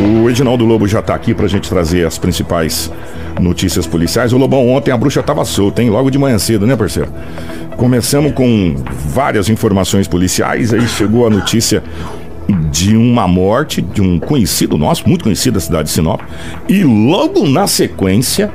[0.00, 2.90] O Edinaldo Lobo já tá aqui pra gente trazer as principais
[3.38, 4.32] notícias policiais.
[4.32, 5.90] O Lobão, ontem a bruxa tava solta, hein?
[5.90, 7.12] Logo de manhã cedo, né, parceiro?
[7.76, 8.76] Começamos com
[9.08, 11.82] várias informações policiais, aí chegou a notícia
[12.70, 16.20] de uma morte de um conhecido nosso, muito conhecido da cidade de Sinop,
[16.68, 18.50] e logo na sequência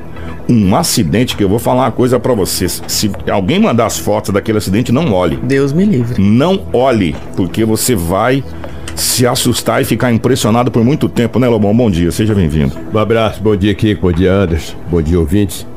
[0.50, 2.82] um acidente que eu vou falar uma coisa para vocês.
[2.88, 5.38] Se alguém mandar as fotos daquele acidente, não olhe.
[5.38, 6.22] Deus me livre.
[6.22, 8.44] Não olhe, porque você vai
[8.96, 11.76] se assustar e ficar impressionado por muito tempo, né, Lobão?
[11.76, 12.74] Bom dia, seja bem-vindo.
[12.94, 15.68] Um abraço, bom dia, Kiko, bom dia, Anderson, bom dia, ouvintes.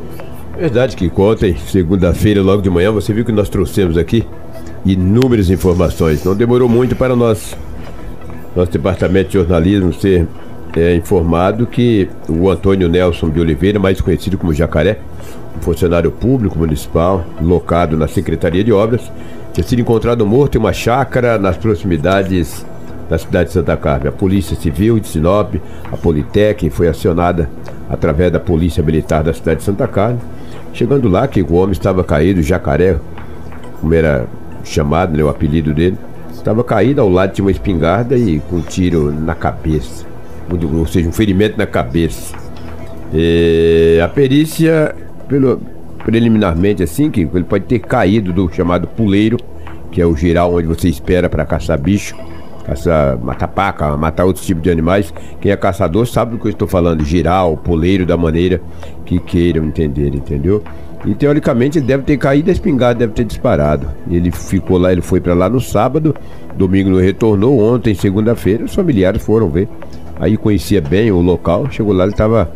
[0.57, 4.25] Verdade que ontem, segunda-feira, logo de manhã, você viu que nós trouxemos aqui
[4.85, 6.25] inúmeras informações.
[6.25, 7.57] Não demorou muito para nós,
[8.57, 10.27] nosso departamento de jornalismo ser
[10.77, 14.99] é, informado que o Antônio Nelson de Oliveira, mais conhecido como Jacaré,
[15.57, 19.03] um funcionário público municipal, locado na Secretaria de Obras,
[19.53, 22.65] tinha sido encontrado morto em uma chácara nas proximidades
[23.09, 24.09] da cidade de Santa Carmen.
[24.09, 25.55] A Polícia Civil de Sinop,
[25.91, 27.49] a Politec, foi acionada
[27.89, 30.21] através da Polícia Militar da cidade de Santa Carmen
[30.73, 32.97] Chegando lá, que o homem estava caído, jacaré,
[33.81, 34.27] como era
[34.63, 35.97] chamado, né, o apelido dele,
[36.33, 40.07] estava caído ao lado de uma espingarda e com um tiro na cabeça,
[40.51, 42.33] ou seja, um ferimento na cabeça.
[43.13, 44.95] E a perícia,
[45.27, 45.61] pelo,
[46.05, 49.37] preliminarmente assim, que ele pode ter caído do chamado puleiro,
[49.91, 52.15] que é o geral onde você espera para caçar bicho
[52.69, 55.13] caçar, matar paca, matar outros tipos de animais.
[55.41, 58.61] Quem é caçador sabe do que eu estou falando, girar o poleiro da maneira
[59.07, 60.63] que queiram entender, entendeu?
[61.07, 63.89] E teoricamente ele deve ter caído a espingarda, deve ter disparado.
[64.11, 66.15] Ele ficou lá, ele foi para lá no sábado,
[66.57, 69.69] domingo não retornou, ontem, segunda-feira, os familiares foram ver.
[70.21, 72.51] Aí conhecia bem o local, chegou lá, ele estava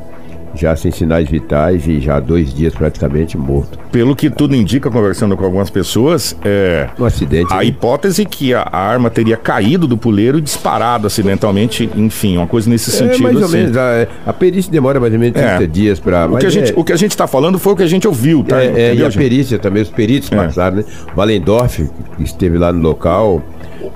[0.54, 3.78] já sem sinais vitais e já dois dias praticamente morto.
[3.90, 6.88] Pelo que tudo indica, conversando com algumas pessoas, é.
[6.98, 7.52] Um acidente.
[7.52, 7.64] A né?
[7.66, 12.68] hipótese que a, a, arma teria caído do puleiro e disparado acidentalmente, enfim, uma coisa
[12.68, 13.22] nesse é, sentido.
[13.22, 13.44] Mais assim.
[13.44, 13.76] ou menos.
[13.76, 15.66] A, a, perícia demora mais ou menos 30 é.
[15.66, 16.26] dias para.
[16.26, 16.74] O, que a gente, é...
[16.76, 18.62] o que a gente está falando foi o que a gente ouviu, tá?
[18.62, 20.36] É, é e a perícia também, os peritos é.
[20.36, 20.84] passaram, né?
[21.14, 23.42] Valendorf, que esteve lá no local.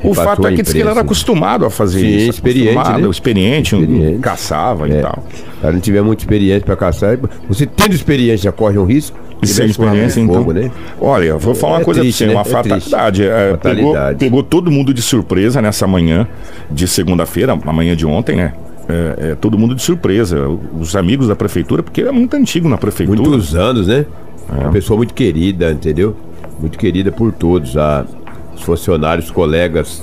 [0.03, 2.31] O fato é que, que ele era acostumado a fazer Sim, isso.
[2.31, 3.09] Experiente, né?
[3.09, 4.17] experiente, experiente.
[4.17, 4.99] Um, caçava é.
[4.99, 5.25] e tal.
[5.61, 7.19] Se não tiver muita experiência para caçar,
[7.49, 9.19] você tendo experiência corre um risco.
[9.43, 10.37] Sem experiência, então.
[10.37, 10.71] Fogo, né?
[10.99, 12.41] Olha, vou falar é uma coisa triste, pra você, né?
[12.41, 13.23] uma é fatalidade.
[13.23, 14.19] É, fatalidade.
[14.19, 16.27] Pegou, pegou todo mundo de surpresa nessa manhã
[16.71, 18.55] de segunda-feira, amanhã de ontem, né?
[18.89, 20.49] É, é, todo mundo de surpresa.
[20.81, 23.21] Os amigos da prefeitura, porque é muito antigo na prefeitura.
[23.21, 24.07] Muitos anos, né?
[24.49, 24.63] É.
[24.63, 26.17] Uma pessoa muito querida, entendeu?
[26.59, 27.77] Muito querida por todos.
[27.77, 28.07] A,
[28.55, 30.03] os funcionários, colegas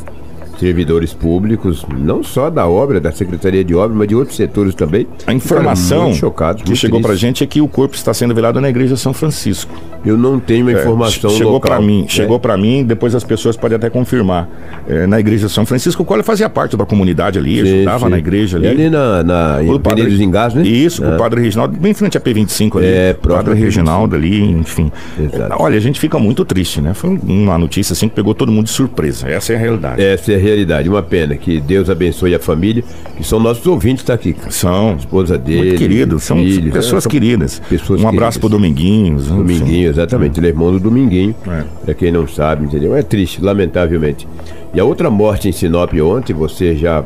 [0.63, 5.05] servidores públicos, não só da obra, da Secretaria de Obras, mas de outros setores também.
[5.27, 8.61] A informação chocados, que chegou para a gente é que o corpo está sendo velado
[8.61, 9.73] na Igreja São Francisco.
[10.05, 13.23] Eu não tenho a é, informação é, chegou para mim, chegou para mim, depois as
[13.23, 14.49] pessoas podem até confirmar.
[14.87, 18.11] É, na Igreja São Francisco, o qual fazia parte da comunidade ali, sim, ajudava sim.
[18.11, 18.67] na igreja ali.
[18.67, 20.63] Ali na, na o padre, dos Engás, né?
[20.63, 21.15] Isso, é.
[21.15, 22.87] o Padre Reginaldo, bem em frente à P25 ali.
[22.87, 24.91] É, o Padre Reginaldo ali, enfim.
[25.19, 25.55] Exato.
[25.59, 26.93] Olha, a gente fica muito triste, né?
[26.93, 29.27] Foi uma notícia assim que pegou todo mundo de surpresa.
[29.29, 30.01] Essa é a realidade.
[30.01, 30.89] Essa é a realidade.
[30.89, 32.83] Uma pena que Deus abençoe a família,
[33.15, 34.35] que são nossos ouvintes, tá aqui.
[34.49, 34.95] São.
[34.97, 35.69] Esposa dele.
[35.69, 37.61] Muito queridos, são filhos, pessoas é, queridas.
[37.69, 38.37] Pessoas um abraço queridas.
[38.39, 39.27] pro Dominguinhos.
[39.27, 40.39] Dominguinho, exatamente.
[40.39, 41.35] Ele é irmão do Dominguinho.
[41.47, 41.63] É.
[41.85, 42.95] Pra quem não sabe, entendeu?
[42.95, 44.27] É triste, lamentavelmente.
[44.73, 47.03] E a outra morte em Sinop ontem, você já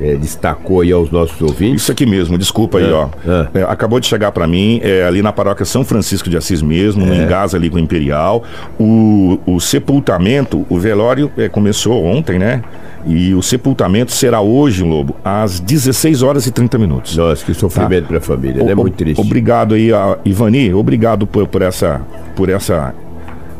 [0.00, 1.82] é, destacou aí aos nossos ouvintes.
[1.82, 3.08] Isso aqui mesmo, desculpa é, aí, ó.
[3.26, 3.60] É.
[3.60, 7.04] É, acabou de chegar para mim, é, ali na paróquia São Francisco de Assis mesmo,
[7.04, 8.42] no Engás ali com o Imperial.
[8.78, 12.62] O, o sepultamento, o velório é, começou ontem, né?
[13.06, 17.16] E o sepultamento será hoje, Lobo, às 16 horas e 30 minutos.
[17.16, 18.08] Nossa, que sofrimento tá?
[18.08, 18.74] para a família, né?
[18.74, 19.20] Muito triste.
[19.20, 22.00] Obrigado aí, a Ivani, obrigado por, por essa,
[22.34, 22.94] por essa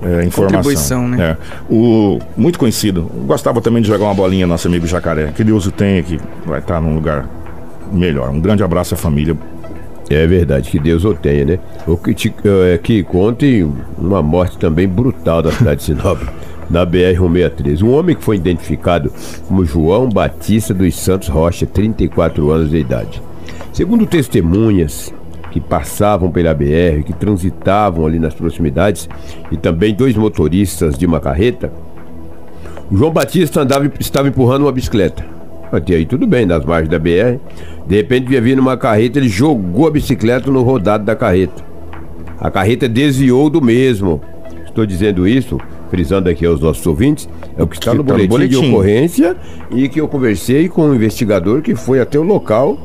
[0.03, 1.09] é, informação.
[1.09, 1.31] né?
[1.31, 1.73] É.
[1.73, 3.11] O, muito conhecido.
[3.27, 5.33] Gostava também de jogar uma bolinha, nosso amigo Jacaré.
[5.35, 7.29] Que Deus o tenha, que vai estar num lugar
[7.93, 8.31] melhor.
[8.31, 9.37] Um grande abraço à família.
[10.11, 11.59] É verdade, que Deus o tenha, né?
[11.87, 13.67] O que, te, é, que conte
[13.99, 16.23] uma morte também brutal da cidade de Sinop.
[16.71, 17.83] na BR-163.
[17.83, 19.13] Um homem que foi identificado
[19.47, 23.23] como João Batista dos Santos Rocha, 34 anos de idade.
[23.73, 25.13] Segundo testemunhas,
[25.51, 29.09] que passavam pela BR, que transitavam ali nas proximidades,
[29.51, 31.73] e também dois motoristas de uma carreta,
[32.91, 35.25] o João Batista andava, estava empurrando uma bicicleta.
[35.71, 37.39] Até aí tudo bem, nas margens da BR.
[37.87, 41.63] De repente vinha vindo uma carreta, ele jogou a bicicleta no rodado da carreta.
[42.41, 44.23] A carreta desviou do mesmo.
[44.65, 45.59] Estou dizendo isso,
[45.91, 48.61] frisando aqui aos nossos ouvintes, é o que está que no, tá boletim no boletim
[48.61, 49.37] de ocorrência
[49.71, 52.79] e que eu conversei com um investigador que foi até o local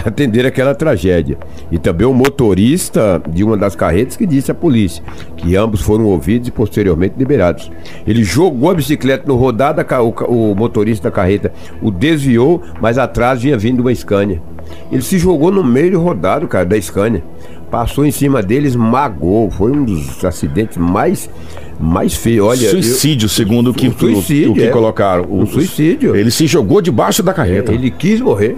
[0.00, 1.38] atender aquela tragédia.
[1.70, 5.02] E também o motorista de uma das carretas que disse à polícia
[5.36, 7.70] que ambos foram ouvidos e posteriormente liberados.
[8.06, 11.52] Ele jogou a bicicleta no rodado, o, o motorista da carreta
[11.82, 14.40] o desviou, mas atrás vinha vindo uma Scania.
[14.90, 17.22] Ele se jogou no meio do rodado, cara, da Scania.
[17.70, 19.50] Passou em cima dele, esmagou.
[19.50, 21.28] Foi um dos acidentes mais
[21.78, 22.46] mais feio.
[22.46, 25.24] Olha, suicídio, eu, segundo o que, suicídio, o, o que é, colocaram.
[25.28, 26.14] O, um suicídio.
[26.14, 27.72] Ele se jogou debaixo da carreta.
[27.72, 28.56] Ele quis morrer.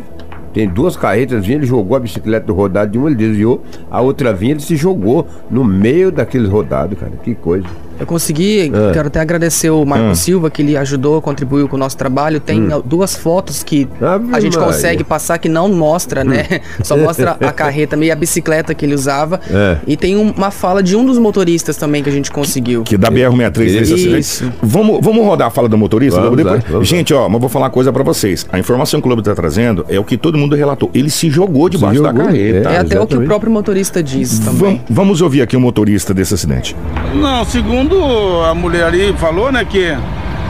[0.57, 4.33] Tem duas carretas, ele jogou a bicicleta do rodado de uma, ele desviou, a outra
[4.33, 7.13] vinha, ele se jogou no meio daqueles rodados, cara.
[7.23, 7.67] Que coisa.
[7.99, 8.93] Eu consegui, ah.
[8.93, 10.15] quero até agradecer o Marco ah.
[10.15, 12.41] Silva, que ele ajudou, contribuiu com o nosso trabalho.
[12.41, 12.83] Tem hum.
[12.85, 13.89] duas fotos que
[14.33, 16.47] a gente consegue passar que não mostra, né?
[16.49, 16.55] hum.
[16.55, 16.61] né?
[16.83, 19.41] Só mostra a carreta meio a bicicleta que ele usava.
[19.51, 19.79] É.
[19.87, 22.83] E tem uma fala de um dos motoristas também que a gente conseguiu.
[22.83, 24.55] Que, que da BR-63 desse acidente.
[24.63, 26.21] Vamos, vamos rodar a fala do motorista?
[26.21, 26.63] Vamos depois...
[26.63, 28.47] lá, vamos gente, ó, mas vou falar uma coisa para vocês.
[28.51, 30.91] A informação que o Globo está trazendo é o que todo mundo relatou.
[30.95, 32.71] Ele se jogou debaixo se jogou, da carreta.
[32.71, 34.57] É, é até o que o próprio motorista diz também.
[34.57, 36.77] Vamos, vamos ouvir aqui o motorista desse acidente.
[37.21, 39.97] Não, segundo a mulher ali falou, né, que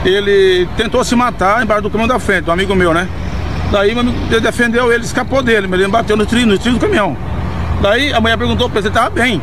[0.05, 3.09] ele tentou se matar embaixo do caminhão da frente, um amigo meu, né?
[3.71, 7.17] Daí ele defendeu ele, escapou dele, mas ele bateu no trilho, no trilho do caminhão.
[7.81, 9.41] Daí a mulher perguntou pra ele se ele tava bem.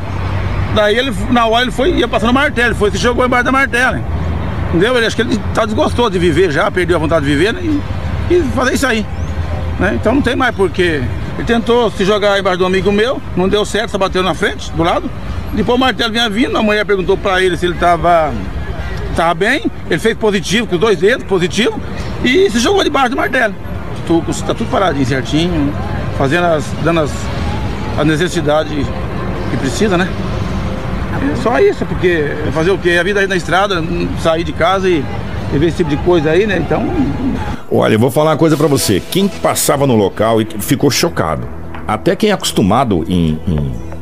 [0.75, 4.01] Daí ele, na hora ele foi, ia passando martelo, foi, se jogou embaixo da martela.
[4.69, 4.95] Entendeu?
[4.97, 7.61] Ele acho que ele tá desgostou de viver já, perdeu a vontade de viver, né?
[7.61, 9.05] E, e fazer isso aí.
[9.79, 9.97] Né?
[9.99, 11.01] Então não tem mais porque
[11.37, 14.71] ele tentou se jogar embaixo do amigo meu, não deu certo, só bateu na frente,
[14.71, 15.09] do lado.
[15.53, 18.33] Depois o martelo vinha vindo, a mulher perguntou pra ele se ele tava,
[19.15, 19.63] tava bem.
[19.89, 21.79] Ele fez positivo, com os dois dedos, positivo.
[22.23, 23.53] E se jogou debaixo do martelo.
[24.47, 25.73] Tá tudo paradinho, certinho.
[26.17, 27.11] Fazendo as, dando as,
[27.97, 28.71] as necessidades
[29.51, 30.07] que precisa, né?
[31.31, 32.97] É só isso, porque fazer o quê?
[32.99, 33.83] A vida aí na estrada,
[34.21, 35.03] sair de casa e,
[35.53, 36.57] e ver esse tipo de coisa aí, né?
[36.57, 36.83] Então.
[37.71, 39.01] Olha, eu vou falar uma coisa para você.
[39.11, 41.47] Quem passava no local e ficou chocado.
[41.87, 43.92] Até quem é acostumado em, em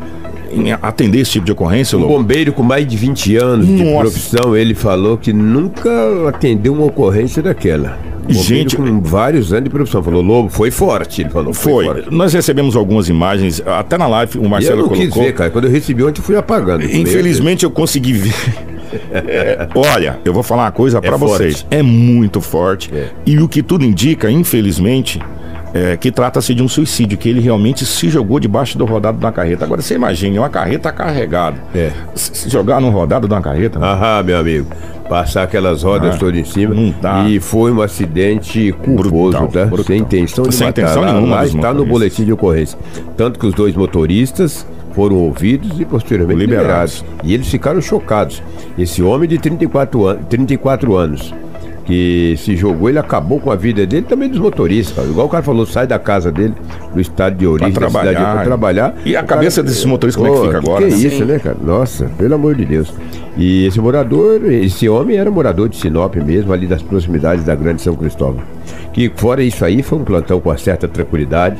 [0.53, 3.83] em atender esse tipo de ocorrência, Um bombeiro com mais de 20 anos Nossa.
[3.83, 5.89] de profissão, ele falou que nunca
[6.27, 7.97] atendeu uma ocorrência daquela.
[8.29, 10.01] Gente, com vários anos de profissão.
[10.03, 11.21] Falou, Lobo, foi forte.
[11.21, 11.85] Ele falou, foi.
[11.85, 12.05] foi.
[12.11, 15.11] Nós recebemos algumas imagens, até na live o Marcelo e eu não colocou.
[15.13, 15.49] quis ver, cara.
[15.49, 16.83] Quando eu recebi ontem, eu fui apagando.
[16.83, 18.33] Infelizmente, eu consegui ver.
[19.11, 21.65] É, olha, eu vou falar uma coisa é para vocês.
[21.69, 22.91] É muito forte.
[22.93, 23.09] É.
[23.25, 25.19] E o que tudo indica, infelizmente,
[25.73, 29.31] é, que trata-se de um suicídio, que ele realmente se jogou debaixo do rodado da
[29.31, 29.65] carreta.
[29.65, 31.57] Agora você imagine, uma carreta carregada.
[31.73, 31.91] É.
[32.13, 33.79] Se jogar no rodado de uma carreta.
[33.79, 34.67] Aham, meu amigo.
[35.07, 36.75] Passar aquelas rodas ah, todas em cima.
[37.01, 37.25] Tá.
[37.27, 39.65] E foi um acidente culposo, brutal, tá?
[39.65, 39.85] Brutal.
[39.85, 40.81] Sem intenção de Sem matar.
[40.81, 42.77] Intenção lá, nenhuma lá está no boletim de ocorrência.
[43.17, 47.01] Tanto que os dois motoristas foram ouvidos e posteriormente liberados.
[47.01, 47.27] liberados.
[47.29, 48.41] E eles ficaram chocados.
[48.77, 51.33] Esse homem de 34, an 34 anos
[51.85, 55.05] que se jogou, ele acabou com a vida dele também dos motoristas.
[55.05, 56.53] Igual o cara falou, sai da casa dele,
[56.93, 58.11] do estado de origem, pra trabalhar.
[58.11, 58.95] Cidade, pra trabalhar.
[59.05, 60.85] E a cabeça cara, desses motoristas, como é que fica agora?
[60.85, 61.57] Que, que é isso, né, cara?
[61.61, 62.93] Nossa, pelo amor de Deus.
[63.37, 67.81] E esse morador, esse homem era morador de Sinop mesmo, ali das proximidades da Grande
[67.81, 68.41] São Cristóvão.
[68.93, 71.57] Que fora isso aí, foi um plantão com uma certa tranquilidade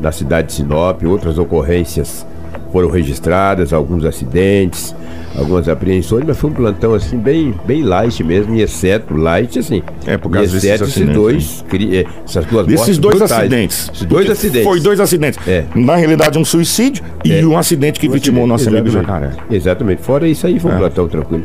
[0.00, 2.24] na cidade de Sinop, outras ocorrências
[2.72, 4.94] foram registradas, alguns acidentes,
[5.36, 9.82] algumas apreensões, mas foi um plantão assim bem, bem light mesmo, e exceto light assim.
[10.06, 12.04] É, por causa exceto esses dois, né?
[12.24, 13.40] essas duas Esses dois brutais.
[13.40, 13.90] acidentes.
[13.92, 14.64] Esses dois acidentes.
[14.64, 15.48] Foi dois acidentes.
[15.48, 15.64] É.
[15.74, 17.40] Na realidade, um suicídio é.
[17.40, 19.30] e um acidente que um vitimou o nosso amigo Jacaré.
[19.50, 20.02] Exatamente.
[20.02, 20.78] Fora isso aí, foi um é.
[20.78, 21.44] plantão tranquilo.